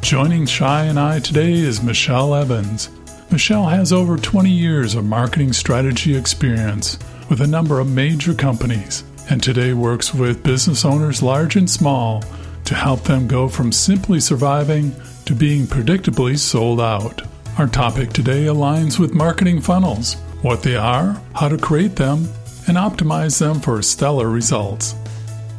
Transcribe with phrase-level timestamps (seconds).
[0.00, 2.88] Joining Shai and I today is Michelle Evans.
[3.30, 9.04] Michelle has over 20 years of marketing strategy experience with a number of major companies
[9.28, 12.22] and today works with business owners large and small
[12.64, 14.94] to help them go from simply surviving
[15.26, 17.20] to being predictably sold out.
[17.58, 22.28] Our topic today aligns with marketing funnels what they are, how to create them,
[22.68, 24.94] and optimize them for stellar results.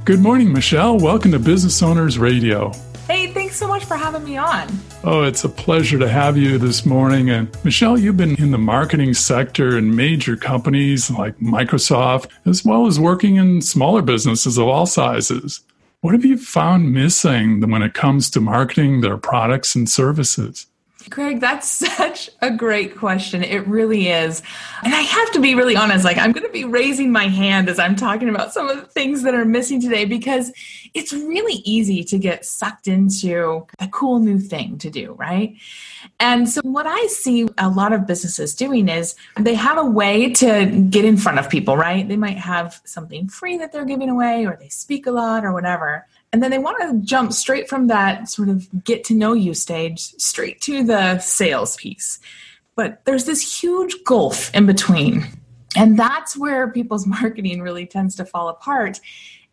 [0.05, 0.97] Good morning, Michelle.
[0.97, 2.71] Welcome to Business Owners Radio.
[3.89, 4.67] For having me on.
[5.03, 7.31] Oh, it's a pleasure to have you this morning.
[7.31, 12.85] And Michelle, you've been in the marketing sector in major companies like Microsoft, as well
[12.85, 15.61] as working in smaller businesses of all sizes.
[16.01, 20.67] What have you found missing when it comes to marketing their products and services?
[21.09, 23.43] Craig, that's such a great question.
[23.43, 24.43] It really is.
[24.83, 27.69] And I have to be really honest, like I'm going to be raising my hand
[27.69, 30.51] as I'm talking about some of the things that are missing today because
[30.93, 35.55] it's really easy to get sucked into a cool new thing to do, right?
[36.19, 40.31] And so what I see a lot of businesses doing is they have a way
[40.33, 42.07] to get in front of people, right?
[42.07, 45.53] They might have something free that they're giving away or they speak a lot or
[45.53, 46.05] whatever.
[46.31, 49.53] And then they want to jump straight from that sort of get to know you
[49.53, 52.19] stage straight to the sales piece.
[52.75, 55.27] But there's this huge gulf in between.
[55.75, 58.99] And that's where people's marketing really tends to fall apart.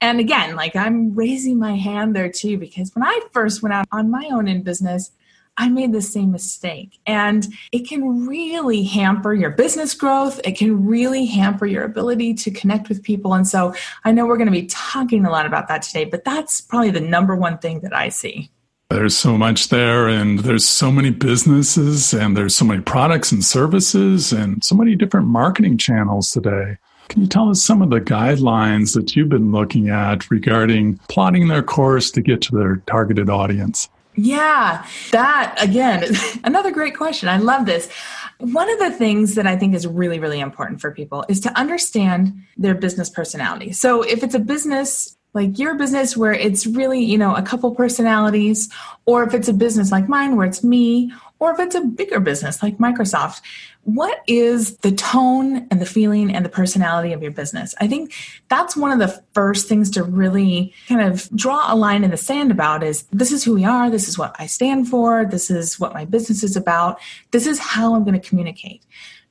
[0.00, 3.86] And again, like I'm raising my hand there too, because when I first went out
[3.92, 5.10] on my own in business,
[5.58, 6.98] I made the same mistake.
[7.06, 10.38] And it can really hamper your business growth.
[10.44, 13.32] It can really hamper your ability to connect with people.
[13.32, 16.24] And so I know we're going to be talking a lot about that today, but
[16.24, 18.50] that's probably the number one thing that I see.
[18.90, 23.44] There's so much there, and there's so many businesses, and there's so many products and
[23.44, 26.76] services, and so many different marketing channels today.
[27.08, 31.48] Can you tell us some of the guidelines that you've been looking at regarding plotting
[31.48, 33.88] their course to get to their targeted audience?
[34.16, 36.14] Yeah, that again,
[36.44, 37.28] another great question.
[37.28, 37.90] I love this.
[38.38, 41.58] One of the things that I think is really, really important for people is to
[41.58, 43.72] understand their business personality.
[43.72, 47.74] So if it's a business like your business where it's really, you know, a couple
[47.74, 48.70] personalities,
[49.04, 52.20] or if it's a business like mine where it's me, or if it's a bigger
[52.20, 53.42] business like Microsoft,
[53.86, 57.72] what is the tone and the feeling and the personality of your business?
[57.80, 58.12] I think
[58.48, 62.16] that's one of the first things to really kind of draw a line in the
[62.16, 65.52] sand about is this is who we are, this is what I stand for, this
[65.52, 66.98] is what my business is about,
[67.30, 68.82] this is how I'm going to communicate.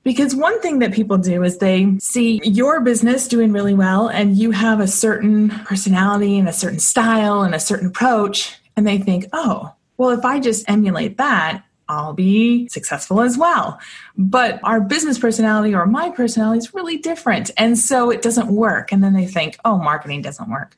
[0.03, 4.37] Because one thing that people do is they see your business doing really well and
[4.37, 8.99] you have a certain personality and a certain style and a certain approach, and they
[8.99, 13.79] think, oh, well, if I just emulate that, I'll be successful as well.
[14.17, 17.51] But our business personality or my personality is really different.
[17.57, 18.91] And so it doesn't work.
[18.91, 20.75] And then they think, oh, marketing doesn't work.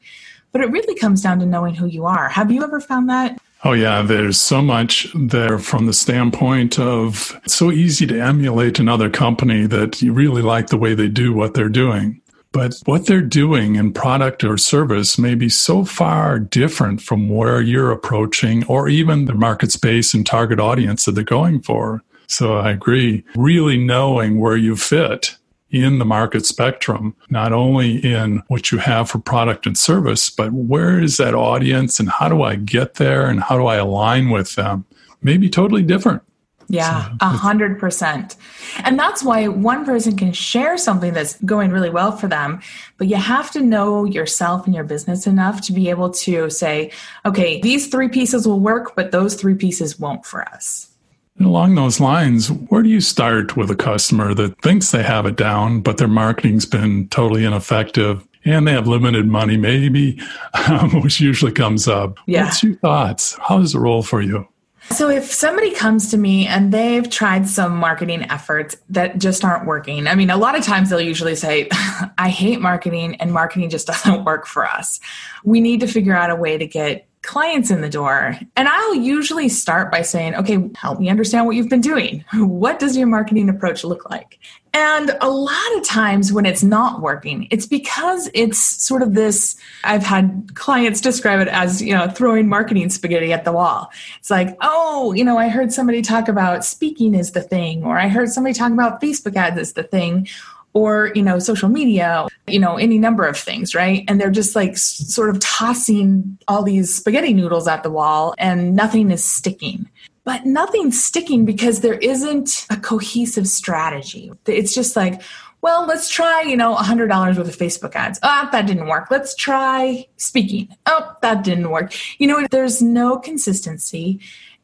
[0.51, 2.29] But it really comes down to knowing who you are.
[2.29, 3.39] Have you ever found that?
[3.63, 8.79] Oh, yeah, there's so much there from the standpoint of it's so easy to emulate
[8.79, 12.21] another company that you really like the way they do what they're doing.
[12.51, 17.61] But what they're doing in product or service may be so far different from where
[17.61, 22.03] you're approaching or even the market space and target audience that they're going for.
[22.27, 23.23] So I agree.
[23.35, 25.37] Really knowing where you fit
[25.69, 30.51] in the market spectrum, not only in what you have for product and service, but
[30.51, 34.29] where is that audience and how do I get there and how do I align
[34.29, 34.85] with them?
[35.21, 36.21] Maybe totally different.
[36.69, 38.35] Yeah, a hundred percent.
[38.83, 42.61] And that's why one person can share something that's going really well for them,
[42.97, 46.91] but you have to know yourself and your business enough to be able to say,
[47.25, 50.89] okay, these three pieces will work, but those three pieces won't for us.
[51.37, 55.25] And along those lines, where do you start with a customer that thinks they have
[55.25, 60.19] it down, but their marketing's been totally ineffective and they have limited money, maybe,
[60.67, 62.17] um, which usually comes up?
[62.25, 62.45] Yeah.
[62.45, 63.37] What's your thoughts?
[63.39, 64.47] How does it roll for you?
[64.91, 69.65] So, if somebody comes to me and they've tried some marketing efforts that just aren't
[69.65, 71.69] working, I mean, a lot of times they'll usually say,
[72.17, 74.99] I hate marketing and marketing just doesn't work for us.
[75.43, 78.39] We need to figure out a way to get clients in the door.
[78.55, 82.25] And I'll usually start by saying, okay, help me understand what you've been doing.
[82.57, 84.39] What does your marketing approach look like?
[84.73, 89.57] And a lot of times when it's not working, it's because it's sort of this.
[89.83, 93.91] I've had clients describe it as, you know, throwing marketing spaghetti at the wall.
[94.19, 97.99] It's like, oh, you know, I heard somebody talk about speaking is the thing, or
[97.99, 100.27] I heard somebody talk about Facebook ads is the thing,
[100.73, 104.03] or you know social media you know any number of things right?
[104.07, 108.75] And they're just like sort of tossing all these spaghetti noodles at the wall and
[108.75, 109.89] nothing is sticking.
[110.23, 114.31] But nothing's sticking because there isn't a cohesive strategy.
[114.45, 115.21] It's just like
[115.61, 118.19] well let's try you know $100 worth of facebook ads.
[118.23, 119.09] Oh that didn't work.
[119.09, 120.69] Let's try speaking.
[120.85, 121.93] Oh that didn't work.
[122.19, 124.19] You know there's no consistency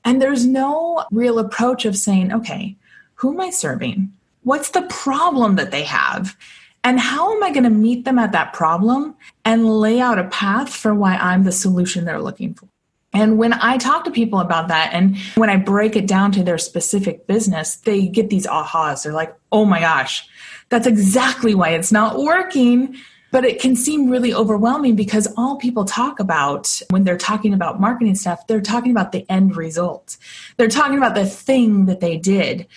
[0.05, 2.75] and there's no real approach of saying okay
[3.15, 4.11] who am i serving
[4.43, 6.37] What's the problem that they have?
[6.83, 10.25] And how am I going to meet them at that problem and lay out a
[10.25, 12.67] path for why I'm the solution they're looking for?
[13.13, 16.43] And when I talk to people about that and when I break it down to
[16.43, 19.03] their specific business, they get these ahas.
[19.03, 20.27] They're like, oh my gosh,
[20.69, 22.95] that's exactly why it's not working.
[23.31, 27.81] But it can seem really overwhelming because all people talk about when they're talking about
[27.81, 30.17] marketing stuff, they're talking about the end result.
[30.57, 32.67] They're talking about the thing that they did.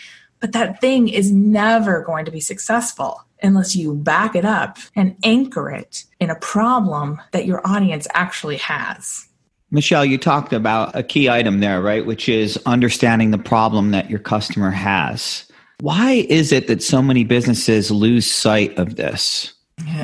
[0.41, 5.17] But that thing is never going to be successful unless you back it up and
[5.25, 9.27] anchor it in a problem that your audience actually has.
[9.71, 12.07] Michelle, you talked about a key item there, right?
[12.07, 15.45] Which is understanding the problem that your customer has.
[15.81, 19.53] Why is it that so many businesses lose sight of this?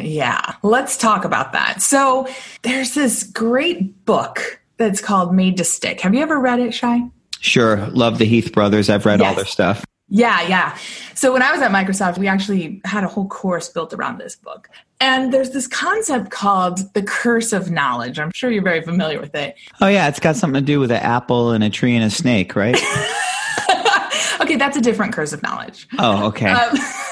[0.00, 1.80] Yeah, let's talk about that.
[1.80, 2.28] So,
[2.60, 6.00] there's this great book that's called Made to Stick.
[6.02, 7.08] Have you ever read it, Shai?
[7.40, 7.86] Sure.
[7.88, 8.90] Love the Heath brothers.
[8.90, 9.28] I've read yes.
[9.28, 9.84] all their stuff.
[10.14, 10.76] Yeah, yeah.
[11.14, 14.36] So when I was at Microsoft, we actually had a whole course built around this
[14.36, 14.68] book.
[15.00, 18.18] And there's this concept called the curse of knowledge.
[18.18, 19.56] I'm sure you're very familiar with it.
[19.80, 20.08] Oh, yeah.
[20.08, 22.76] It's got something to do with an apple and a tree and a snake, right?
[24.40, 25.88] okay, that's a different curse of knowledge.
[25.98, 26.50] Oh, okay.
[26.50, 26.76] Um,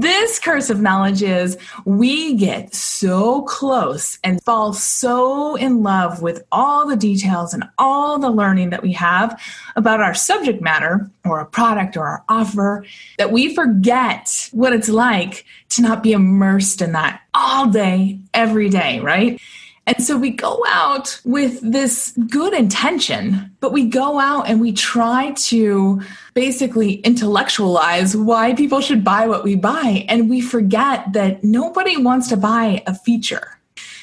[0.00, 1.56] this curse of knowledge is
[1.86, 8.18] we get so close and fall so in love with all the details and all
[8.18, 9.40] the learning that we have
[9.74, 12.84] about our subject matter or a product or our offer
[13.16, 18.68] that we forget what it's like to not be immersed in that all day, every
[18.68, 19.40] day, right?
[19.86, 24.72] And so we go out with this good intention, but we go out and we
[24.72, 26.02] try to
[26.34, 30.04] basically intellectualize why people should buy what we buy.
[30.08, 33.56] And we forget that nobody wants to buy a feature.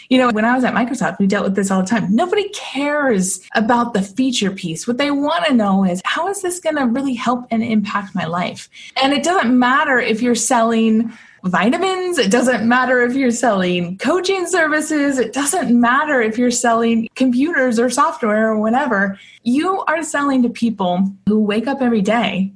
[0.10, 2.16] You know, when I was at Microsoft, we dealt with this all the time.
[2.16, 4.88] Nobody cares about the feature piece.
[4.88, 8.14] What they want to know is how is this going to really help and impact
[8.16, 8.70] my life?
[9.02, 11.12] And it doesn't matter if you're selling
[11.44, 12.18] vitamins.
[12.18, 15.20] It doesn't matter if you're selling coaching services.
[15.20, 19.20] It doesn't matter if you're selling computers or software or whatever.
[19.44, 22.54] You are selling to people who wake up every day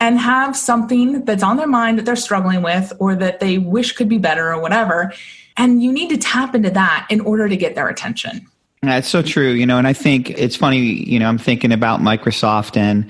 [0.00, 3.92] and have something that's on their mind that they're struggling with or that they wish
[3.92, 5.12] could be better or whatever.
[5.56, 8.46] And you need to tap into that in order to get their attention.
[8.82, 9.52] That's so true.
[9.52, 13.08] You know, and I think it's funny, you know, I'm thinking about Microsoft and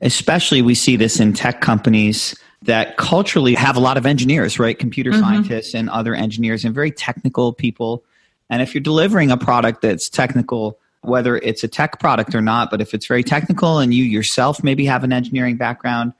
[0.00, 2.34] especially we see this in tech companies
[2.64, 4.78] that culturally have a lot of engineers, right?
[4.78, 5.20] Computer mm-hmm.
[5.20, 8.04] scientists and other engineers and very technical people.
[8.50, 12.70] And if you're delivering a product that's technical, whether it's a tech product or not,
[12.70, 16.14] but if it's very technical and you yourself maybe have an engineering background,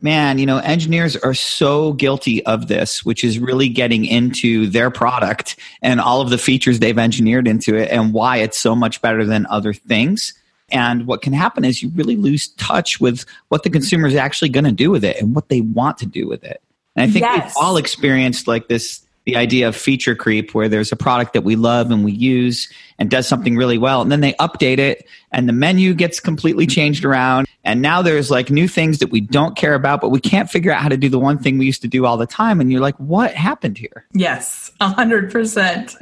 [0.00, 4.90] man, you know, engineers are so guilty of this, which is really getting into their
[4.90, 9.02] product and all of the features they've engineered into it and why it's so much
[9.02, 10.32] better than other things.
[10.70, 14.50] And what can happen is you really lose touch with what the consumer is actually
[14.50, 16.62] going to do with it and what they want to do with it.
[16.96, 17.54] And I think yes.
[17.54, 21.42] we've all experienced like this the idea of feature creep where there's a product that
[21.42, 25.06] we love and we use and does something really well and then they update it
[25.30, 29.20] and the menu gets completely changed around and now there's like new things that we
[29.20, 31.66] don't care about but we can't figure out how to do the one thing we
[31.66, 35.96] used to do all the time and you're like what happened here yes 100%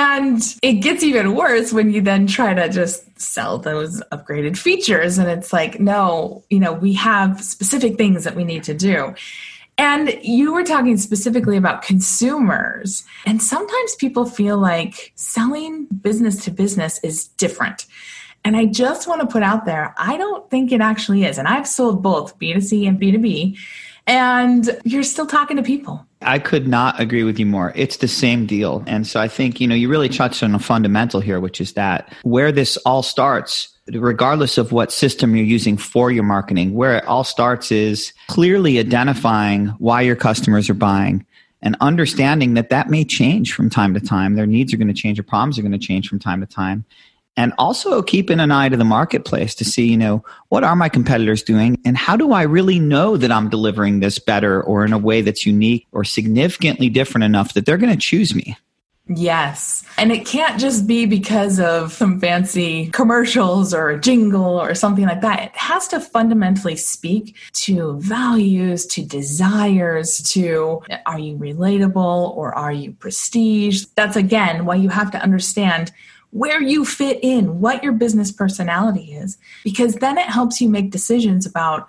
[0.00, 5.18] and it gets even worse when you then try to just sell those upgraded features.
[5.18, 9.14] And it's like, no, you know, we have specific things that we need to do.
[9.76, 13.04] And you were talking specifically about consumers.
[13.26, 17.84] And sometimes people feel like selling business to business is different.
[18.42, 21.36] And I just want to put out there, I don't think it actually is.
[21.36, 23.58] And I've sold both B2C and B2B
[24.06, 26.06] and you're still talking to people.
[26.22, 27.72] I could not agree with you more.
[27.74, 28.84] It's the same deal.
[28.86, 31.72] And so I think, you know, you really touched on a fundamental here, which is
[31.74, 36.98] that where this all starts, regardless of what system you're using for your marketing, where
[36.98, 41.24] it all starts is clearly identifying why your customers are buying
[41.62, 44.34] and understanding that that may change from time to time.
[44.34, 46.46] Their needs are going to change, their problems are going to change from time to
[46.46, 46.84] time.
[47.36, 50.88] And also keeping an eye to the marketplace to see, you know, what are my
[50.88, 54.92] competitors doing and how do I really know that I'm delivering this better or in
[54.92, 58.56] a way that's unique or significantly different enough that they're going to choose me?
[59.12, 59.82] Yes.
[59.98, 65.04] And it can't just be because of some fancy commercials or a jingle or something
[65.04, 65.42] like that.
[65.46, 72.70] It has to fundamentally speak to values, to desires, to are you relatable or are
[72.70, 73.86] you prestige?
[73.96, 75.90] That's again why you have to understand
[76.30, 80.90] where you fit in, what your business personality is, because then it helps you make
[80.90, 81.88] decisions about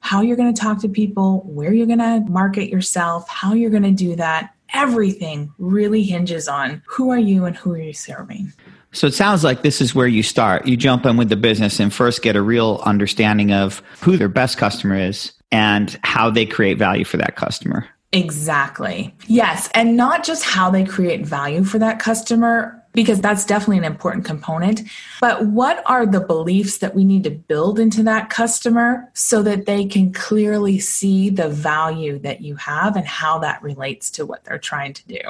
[0.00, 3.70] how you're going to talk to people, where you're going to market yourself, how you're
[3.70, 7.92] going to do that, everything really hinges on who are you and who are you
[7.92, 8.52] serving.
[8.92, 10.66] So it sounds like this is where you start.
[10.66, 14.28] You jump in with the business and first get a real understanding of who their
[14.28, 17.88] best customer is and how they create value for that customer.
[18.12, 19.12] Exactly.
[19.26, 19.68] Yes.
[19.74, 24.24] And not just how they create value for that customer, because that's definitely an important
[24.24, 24.82] component.
[25.20, 29.66] But what are the beliefs that we need to build into that customer so that
[29.66, 34.44] they can clearly see the value that you have and how that relates to what
[34.44, 35.20] they're trying to do?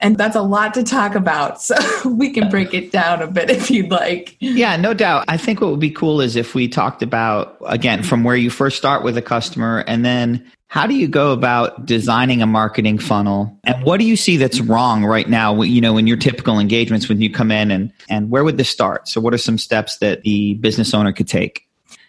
[0.00, 1.36] And that's a lot to talk about.
[1.66, 4.36] So we can break it down a bit if you'd like.
[4.38, 5.24] Yeah, no doubt.
[5.26, 8.50] I think what would be cool is if we talked about, again, from where you
[8.50, 12.98] first start with a customer and then how do you go about designing a marketing
[12.98, 13.58] funnel?
[13.64, 17.08] And what do you see that's wrong right now, you know, in your typical engagements
[17.08, 19.08] when you come in and, and where would this start?
[19.08, 21.62] So what are some steps that the business owner could take?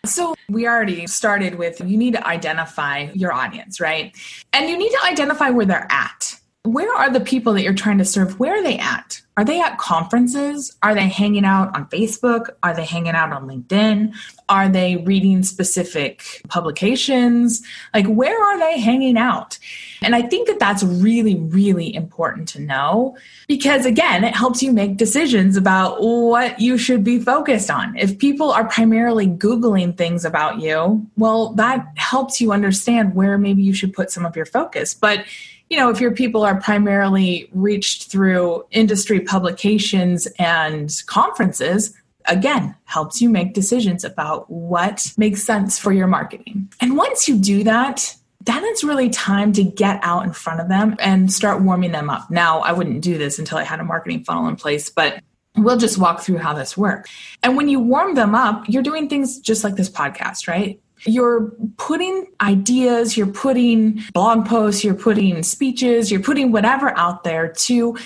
[0.05, 4.15] So, we already started with you need to identify your audience, right?
[4.53, 6.36] And you need to identify where they're at.
[6.67, 8.39] Where are the people that you're trying to serve?
[8.39, 9.21] Where are they at?
[9.37, 10.75] Are they at conferences?
[10.81, 12.49] Are they hanging out on Facebook?
[12.63, 14.15] Are they hanging out on LinkedIn?
[14.49, 17.61] Are they reading specific publications?
[17.93, 19.59] Like, where are they hanging out?
[20.01, 23.15] And I think that that's really, really important to know
[23.47, 27.95] because, again, it helps you make decisions about what you should be focused on.
[27.95, 33.61] If people are primarily Googling things about you, well, that helps you understand where maybe
[33.61, 34.95] you should put some of your focus.
[34.95, 35.25] But
[35.69, 41.93] you know, if your people are primarily reached through industry publications and conferences,
[42.27, 46.71] again, helps you make decisions about what makes sense for your marketing.
[46.79, 50.69] And once you do that, then it's really time to get out in front of
[50.69, 52.31] them and start warming them up.
[52.31, 55.21] Now, I wouldn't do this until I had a marketing funnel in place, but
[55.57, 57.09] we'll just walk through how this works.
[57.43, 60.79] And when you warm them up, you're doing things just like this podcast, right?
[61.05, 67.49] You're putting ideas, you're putting blog posts, you're putting speeches, you're putting whatever out there
[67.49, 67.97] to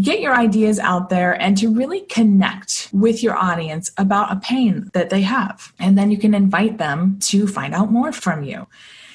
[0.00, 4.90] get your ideas out there and to really connect with your audience about a pain
[4.92, 5.72] that they have.
[5.78, 8.66] And then you can invite them to find out more from you.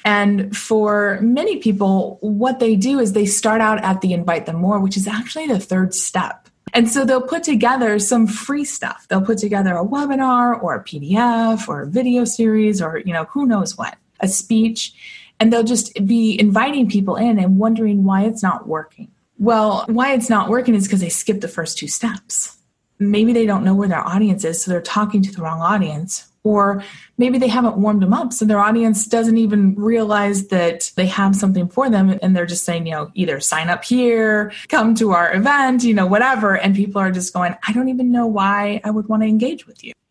[0.04, 4.56] And for many people, what they do is they start out at the invite them
[4.56, 6.48] more, which is actually the third step.
[6.72, 9.06] And so they'll put together some free stuff.
[9.08, 13.24] They'll put together a webinar or a PDF or a video series or, you know,
[13.24, 14.92] who knows what, a speech.
[15.38, 19.10] And they'll just be inviting people in and wondering why it's not working.
[19.38, 22.58] Well, why it's not working is because they skipped the first two steps.
[22.98, 26.29] Maybe they don't know where their audience is, so they're talking to the wrong audience
[26.44, 26.82] or
[27.18, 31.36] maybe they haven't warmed them up so their audience doesn't even realize that they have
[31.36, 35.10] something for them and they're just saying you know either sign up here come to
[35.12, 38.80] our event you know whatever and people are just going i don't even know why
[38.84, 39.92] i would want to engage with you.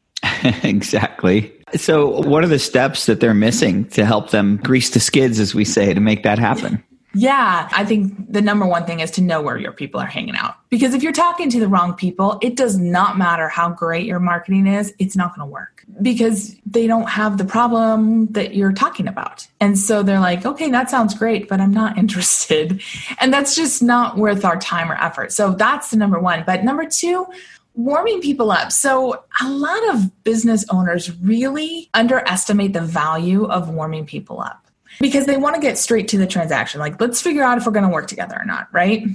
[0.64, 1.52] Exactly.
[1.76, 5.54] So what are the steps that they're missing to help them grease the skids as
[5.54, 9.22] we say to make that happen yeah, I think the number one thing is to
[9.22, 10.56] know where your people are hanging out.
[10.70, 14.20] Because if you're talking to the wrong people, it does not matter how great your
[14.20, 18.72] marketing is, it's not going to work because they don't have the problem that you're
[18.72, 19.48] talking about.
[19.60, 22.82] And so they're like, okay, that sounds great, but I'm not interested.
[23.20, 25.32] And that's just not worth our time or effort.
[25.32, 26.44] So that's the number one.
[26.46, 27.26] But number two,
[27.74, 28.72] warming people up.
[28.72, 34.69] So, a lot of business owners really underestimate the value of warming people up
[35.00, 36.80] because they want to get straight to the transaction.
[36.80, 39.06] Like, let's figure out if we're going to work together or not, right?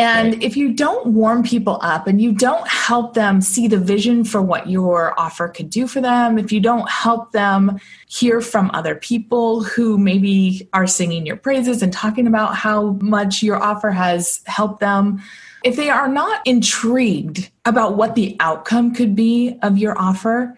[0.00, 0.42] And right.
[0.42, 4.40] if you don't warm people up and you don't help them see the vision for
[4.40, 8.94] what your offer could do for them, if you don't help them hear from other
[8.94, 14.40] people who maybe are singing your praises and talking about how much your offer has
[14.46, 15.20] helped them,
[15.64, 20.56] if they are not intrigued about what the outcome could be of your offer,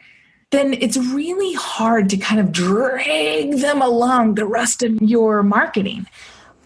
[0.53, 6.07] then it's really hard to kind of drag them along the rest of your marketing.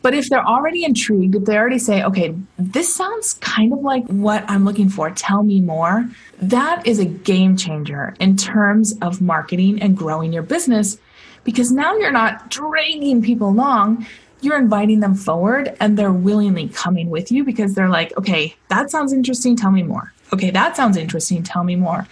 [0.03, 4.05] But if they're already intrigued, if they already say, okay, this sounds kind of like
[4.07, 6.09] what I'm looking for, tell me more,
[6.43, 10.99] that is a game changer in terms of marketing and growing your business
[11.45, 14.07] because now you're not dragging people along.
[14.41, 18.91] You're inviting them forward and they're willingly coming with you because they're like, okay, that
[18.91, 19.57] sounds interesting.
[19.57, 20.13] Tell me more.
[20.33, 21.43] Okay, that sounds interesting.
[21.45, 22.07] Tell me more.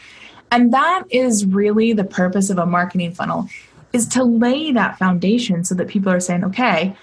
[0.55, 3.49] And that is really the purpose of a marketing funnel
[3.93, 6.97] is to lay that foundation so that people are saying, okay,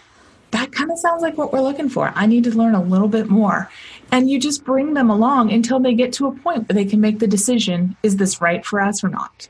[0.52, 2.14] that kind of sounds like what we're looking for.
[2.16, 3.70] I need to learn a little bit more.
[4.10, 7.02] And you just bring them along until they get to a point where they can
[7.02, 9.50] make the decision is this right for us or not?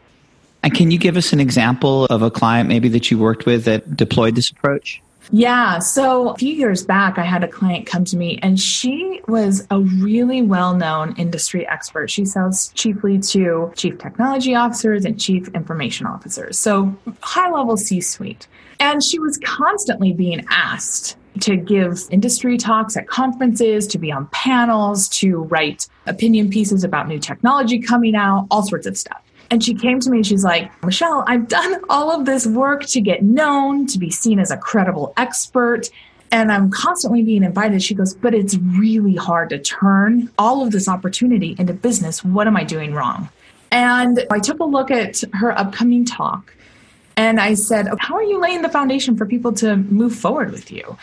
[0.63, 3.65] And can you give us an example of a client maybe that you worked with
[3.65, 4.99] that deployed this approach?
[5.29, 5.79] Yeah.
[5.79, 9.67] So a few years back, I had a client come to me and she was
[9.69, 12.09] a really well known industry expert.
[12.09, 16.57] She sells chiefly to chief technology officers and chief information officers.
[16.57, 18.47] So high level C suite.
[18.79, 24.27] And she was constantly being asked to give industry talks at conferences, to be on
[24.27, 29.21] panels, to write opinion pieces about new technology coming out, all sorts of stuff.
[29.51, 32.85] And she came to me and she's like, Michelle, I've done all of this work
[32.85, 35.89] to get known, to be seen as a credible expert.
[36.31, 37.83] And I'm constantly being invited.
[37.83, 42.23] She goes, but it's really hard to turn all of this opportunity into business.
[42.23, 43.27] What am I doing wrong?
[43.71, 46.55] And I took a look at her upcoming talk
[47.17, 50.71] and I said, How are you laying the foundation for people to move forward with
[50.71, 50.97] you?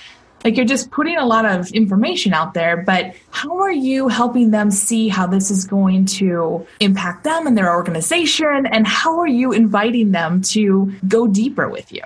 [0.44, 4.50] Like you're just putting a lot of information out there, but how are you helping
[4.50, 8.66] them see how this is going to impact them and their organization?
[8.66, 12.02] And how are you inviting them to go deeper with you?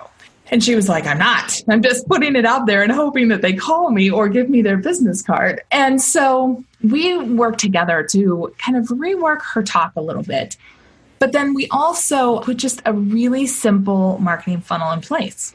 [0.52, 1.62] And she was like, I'm not.
[1.68, 4.60] I'm just putting it out there and hoping that they call me or give me
[4.60, 5.62] their business card.
[5.70, 10.58] And so we worked together to kind of rework her talk a little bit.
[11.18, 15.54] But then we also put just a really simple marketing funnel in place.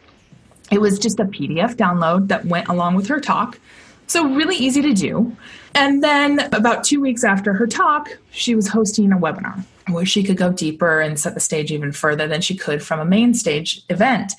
[0.72, 3.60] It was just a PDF download that went along with her talk.
[4.08, 5.36] So, really easy to do.
[5.76, 10.24] And then, about two weeks after her talk, she was hosting a webinar where she
[10.24, 13.34] could go deeper and set the stage even further than she could from a main
[13.34, 14.34] stage event.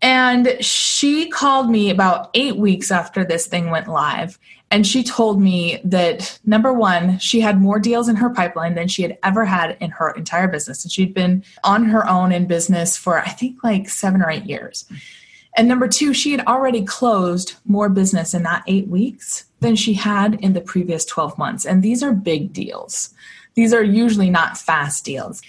[0.00, 4.38] And she called me about eight weeks after this thing went live.
[4.70, 8.86] And she told me that number one, she had more deals in her pipeline than
[8.86, 10.84] she had ever had in her entire business.
[10.84, 14.44] And she'd been on her own in business for, I think, like seven or eight
[14.44, 14.84] years.
[15.58, 19.92] And number two, she had already closed more business in that eight weeks than she
[19.92, 21.66] had in the previous 12 months.
[21.66, 23.12] And these are big deals.
[23.54, 25.42] These are usually not fast deals.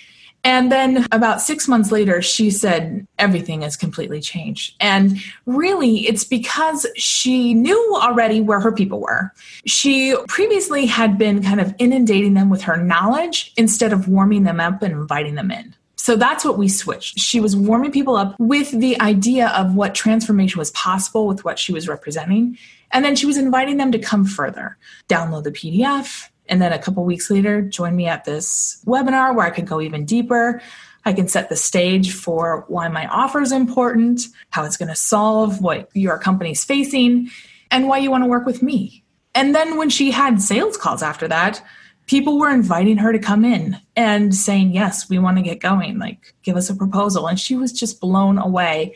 [0.44, 4.74] And then about six months later, she said everything has completely changed.
[4.80, 9.32] And really, it's because she knew already where her people were.
[9.68, 14.60] She previously had been kind of inundating them with her knowledge instead of warming them
[14.60, 15.76] up and inviting them in.
[16.10, 17.20] So that's what we switched.
[17.20, 21.60] She was warming people up with the idea of what transformation was possible with what
[21.60, 22.58] she was representing.
[22.90, 24.76] And then she was inviting them to come further,
[25.08, 29.46] download the PDF, and then a couple weeks later, join me at this webinar where
[29.46, 30.64] I could go even deeper.
[31.06, 34.96] I can set the stage for why my offer is important, how it's going to
[34.96, 37.30] solve what your company's facing,
[37.70, 39.04] and why you want to work with me.
[39.36, 41.64] And then when she had sales calls after that,
[42.10, 46.00] people were inviting her to come in and saying, Yes, we want to get going.
[46.00, 47.28] Like, give us a proposal.
[47.28, 48.96] And she was just blown away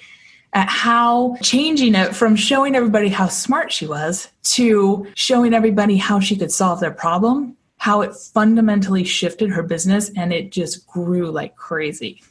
[0.53, 6.19] at how changing it from showing everybody how smart she was to showing everybody how
[6.19, 11.29] she could solve their problem, how it fundamentally shifted her business and it just grew
[11.29, 12.21] like crazy.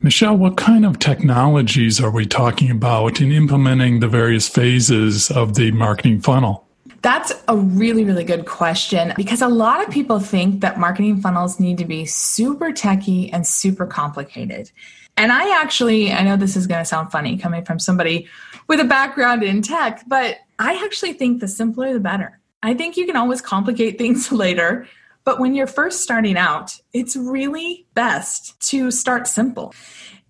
[0.00, 5.54] Michelle, what kind of technologies are we talking about in implementing the various phases of
[5.54, 6.67] the marketing funnel?
[7.02, 11.60] That's a really, really good question because a lot of people think that marketing funnels
[11.60, 14.70] need to be super techy and super complicated.
[15.16, 18.28] And I actually, I know this is going to sound funny coming from somebody
[18.68, 22.40] with a background in tech, but I actually think the simpler the better.
[22.62, 24.86] I think you can always complicate things later,
[25.24, 29.74] but when you're first starting out, it's really best to start simple.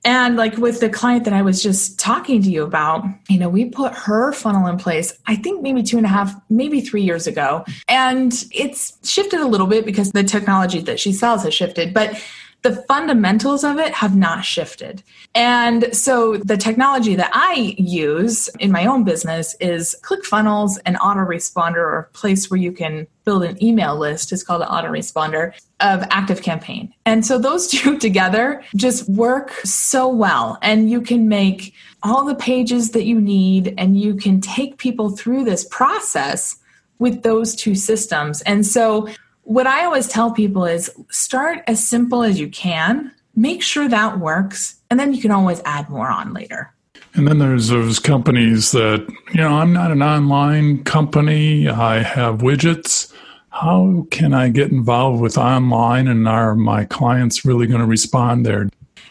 [0.09, 3.51] And like with the client that I was just talking to you about, you know,
[3.51, 7.03] we put her funnel in place, I think maybe two and a half, maybe three
[7.03, 7.63] years ago.
[7.89, 11.93] And it's shifted a little bit because the technology that she sells has shifted.
[11.93, 12.19] But
[12.63, 15.03] the fundamentals of it have not shifted.
[15.35, 21.77] And so the technology that I use in my own business is ClickFunnels and autoresponder
[21.77, 26.01] or a place where you can build an email list is called an autoresponder of
[26.09, 26.93] ActiveCampaign.
[27.07, 32.35] And so those two together just work so well and you can make all the
[32.35, 36.57] pages that you need and you can take people through this process
[36.99, 38.41] with those two systems.
[38.43, 39.09] And so
[39.49, 44.21] what I always tell people is start as simple as you can, make sure that
[44.21, 46.75] works, and then you can always add more on later.
[47.15, 52.41] And then there's those companies that, you know, I'm not an online company, I have
[52.41, 53.11] widgets.
[53.49, 58.45] How can I get involved with online and are my clients really going to respond
[58.45, 58.69] there?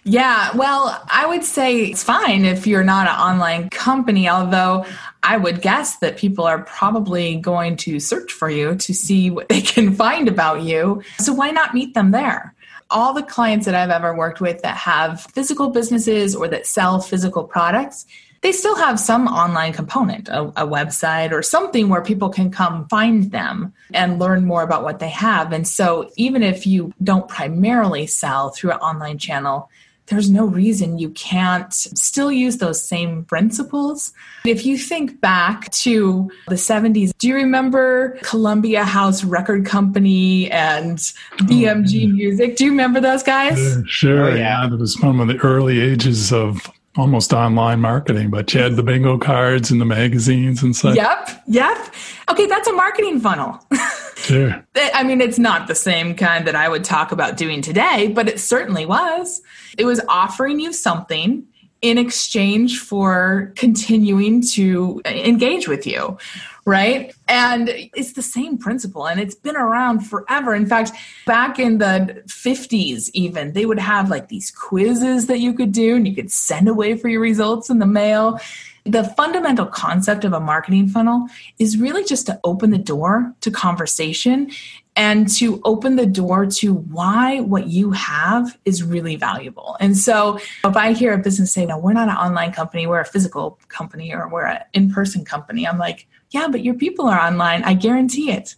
[0.08, 4.86] Yeah, well, I would say it's fine if you're not an online company, although
[5.22, 9.50] I would guess that people are probably going to search for you to see what
[9.50, 11.04] they can find about you.
[11.20, 12.56] So why not meet them there?
[12.89, 17.02] All the clients that I've ever worked with that have physical businesses or that sell
[17.02, 18.06] physical products,
[18.39, 22.88] they still have some online component, a, a, website or something where people can come
[22.88, 25.52] find them and learn more about what they have.
[25.52, 29.70] And so, even if you don't primarily sell through an online channel,
[30.08, 34.13] there's no reason you can't still use those same principles.
[34.46, 40.98] If you think back to the 70s, do you remember Columbia House Record Company and
[41.39, 42.56] BMG oh, Music?
[42.56, 43.78] Do you remember those guys?
[43.86, 44.63] Sure, oh, yeah.
[44.63, 44.70] yeah.
[44.70, 48.84] That was one of the early ages of almost online marketing, but you had the
[48.84, 50.96] bingo cards and the magazines and such.
[50.96, 51.93] Yep, yep.
[52.30, 53.60] Okay, that's a marketing funnel.
[54.22, 54.66] Sure.
[54.76, 58.28] I mean, it's not the same kind that I would talk about doing today, but
[58.28, 59.42] it certainly was.
[59.78, 61.46] It was offering you something
[61.82, 66.18] in exchange for continuing to uh, engage with you,
[66.66, 67.14] right?
[67.28, 70.56] And it's the same principle and it's been around forever.
[70.56, 70.92] In fact,
[71.28, 75.96] back in the 50s, even, they would have like these quizzes that you could do
[75.96, 78.40] and you could send away for your results in the mail
[78.88, 81.28] the fundamental concept of a marketing funnel
[81.60, 84.52] is really just to open the door to conversation
[84.95, 89.78] and to open the door to why what you have is really valuable.
[89.80, 93.00] And so if I hear a business say, no, we're not an online company, we're
[93.00, 97.08] a physical company or we're an in person company, I'm like, yeah, but your people
[97.08, 97.63] are online.
[97.63, 98.56] I guarantee it.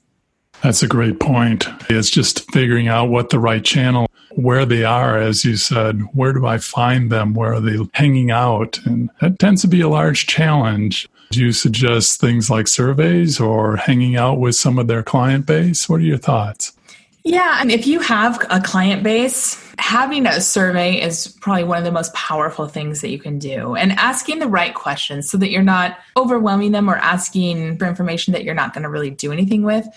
[0.61, 1.67] That's a great point.
[1.89, 6.01] It's just figuring out what the right channel where they are, as you said.
[6.13, 7.33] Where do I find them?
[7.33, 8.79] Where are they hanging out?
[8.85, 11.07] And that tends to be a large challenge.
[11.31, 15.87] Do you suggest things like surveys or hanging out with some of their client base?
[15.87, 16.73] What are your thoughts?
[17.23, 21.83] Yeah, and if you have a client base, having a survey is probably one of
[21.83, 23.75] the most powerful things that you can do.
[23.75, 28.31] And asking the right questions so that you're not overwhelming them or asking for information
[28.33, 29.87] that you're not going to really do anything with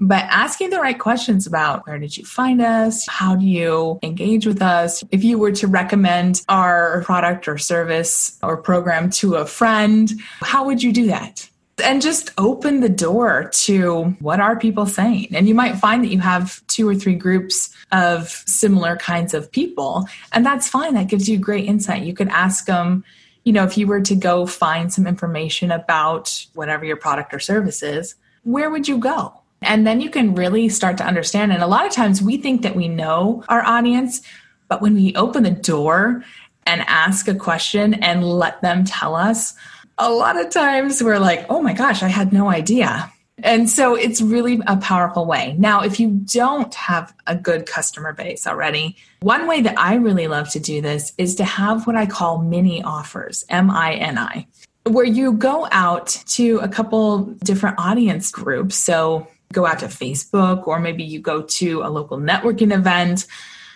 [0.00, 3.06] but asking the right questions about where did you find us?
[3.06, 5.04] How do you engage with us?
[5.10, 10.10] If you were to recommend our product or service or program to a friend,
[10.40, 11.46] how would you do that?
[11.82, 16.10] and just open the door to what are people saying and you might find that
[16.10, 21.08] you have two or three groups of similar kinds of people and that's fine that
[21.08, 23.02] gives you great insight you could ask them
[23.44, 27.38] you know if you were to go find some information about whatever your product or
[27.38, 31.52] service is where would you go and then you can really start to understand.
[31.52, 34.22] And a lot of times we think that we know our audience,
[34.68, 36.24] but when we open the door
[36.66, 39.54] and ask a question and let them tell us,
[39.98, 43.12] a lot of times we're like, oh my gosh, I had no idea.
[43.42, 45.56] And so it's really a powerful way.
[45.58, 50.28] Now, if you don't have a good customer base already, one way that I really
[50.28, 54.18] love to do this is to have what I call mini offers, M I N
[54.18, 54.46] I,
[54.84, 58.76] where you go out to a couple different audience groups.
[58.76, 63.26] So go out to Facebook or maybe you go to a local networking event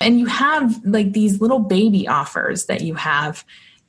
[0.00, 3.44] and you have like these little baby offers that you have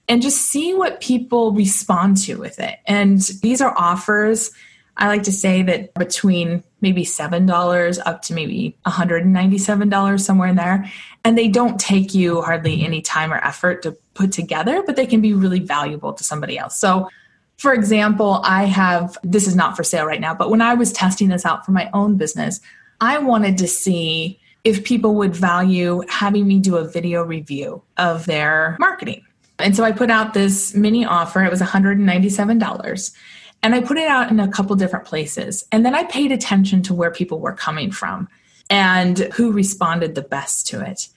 [0.08, 2.80] and just see what people respond to with it.
[2.86, 4.52] And these are offers
[4.98, 10.91] I like to say that between maybe $7 up to maybe $197 somewhere in there.
[11.24, 15.06] And they don't take you hardly any time or effort to put together, but they
[15.06, 16.78] can be really valuable to somebody else.
[16.78, 17.10] So
[17.58, 20.91] for example, I have this is not for sale right now, but when I was
[20.91, 22.60] testing this out for my own business,
[23.02, 28.26] I wanted to see if people would value having me do a video review of
[28.26, 29.24] their marketing.
[29.60, 31.44] And so I put out this mini offer.
[31.44, 33.15] It was $197.
[33.63, 35.65] And I put it out in a couple different places.
[35.72, 38.28] And then I paid attention to where people were coming from
[38.70, 41.08] and who responded the best to it.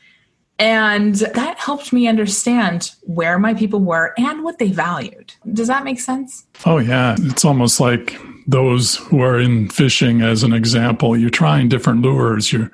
[0.58, 5.32] And that helped me understand where my people were and what they valued.
[5.52, 6.46] Does that make sense?
[6.66, 7.14] Oh, yeah.
[7.20, 8.18] It's almost like
[8.48, 11.16] those who are in fishing, as an example.
[11.16, 12.72] You're trying different lures, you're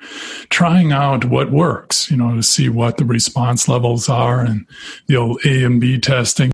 [0.49, 4.65] trying out what works, you know, to see what the response levels are and
[5.07, 6.53] the old A and B testing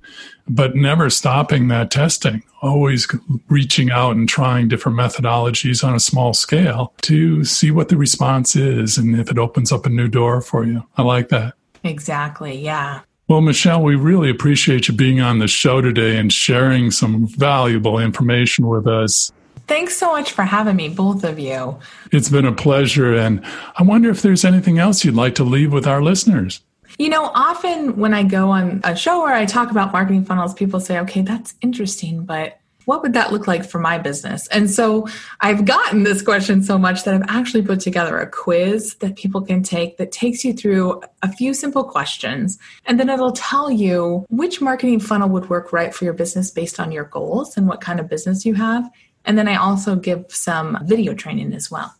[0.51, 3.07] but never stopping that testing, always
[3.47, 8.55] reaching out and trying different methodologies on a small scale to see what the response
[8.55, 10.83] is and if it opens up a new door for you.
[10.97, 11.53] I like that.
[11.83, 12.59] Exactly.
[12.59, 13.01] Yeah.
[13.27, 17.97] Well, Michelle, we really appreciate you being on the show today and sharing some valuable
[17.97, 19.31] information with us.
[19.67, 21.79] Thanks so much for having me, both of you.
[22.11, 23.15] It's been a pleasure.
[23.15, 23.41] And
[23.77, 26.61] I wonder if there's anything else you'd like to leave with our listeners.
[27.01, 30.53] You know, often when I go on a show where I talk about marketing funnels,
[30.53, 34.47] people say, okay, that's interesting, but what would that look like for my business?
[34.49, 35.07] And so
[35.39, 39.41] I've gotten this question so much that I've actually put together a quiz that people
[39.41, 42.59] can take that takes you through a few simple questions.
[42.85, 46.79] And then it'll tell you which marketing funnel would work right for your business based
[46.79, 48.87] on your goals and what kind of business you have.
[49.25, 51.95] And then I also give some video training as well.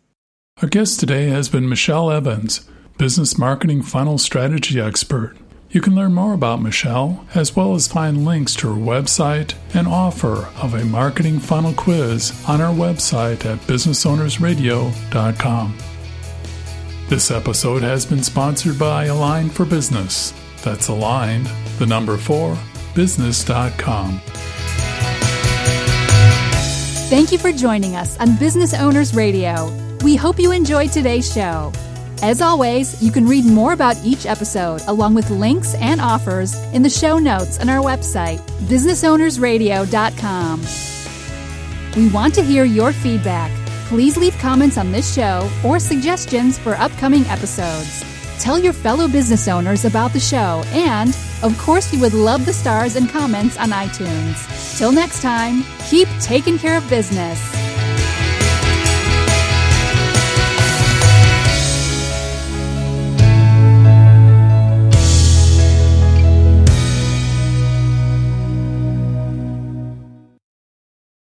[0.62, 2.70] Our guest today has been Michelle Evans,
[3.02, 5.36] business marketing funnel strategy expert.
[5.72, 9.88] You can learn more about Michelle, as well as find links to her website and
[9.88, 15.78] offer of a marketing funnel quiz on our website at businessownersradio.com.
[17.10, 20.32] This episode has been sponsored by Align for Business.
[20.62, 22.56] That's aligned, the number four,
[22.94, 24.22] business.com.
[27.10, 29.76] Thank you for joining us on Business Owners Radio.
[30.04, 31.74] We hope you enjoyed today's show.
[32.22, 36.84] As always, you can read more about each episode along with links and offers in
[36.84, 40.62] the show notes on our website, businessownersradio.com.
[41.98, 43.52] We want to hear your feedback.
[43.88, 48.06] Please leave comments on this show or suggestions for upcoming episodes.
[48.40, 52.54] Tell your fellow business owners about the show, and, of course, we would love the
[52.54, 54.78] stars and comments on iTunes.
[54.78, 57.61] Till next time, keep taking care of business.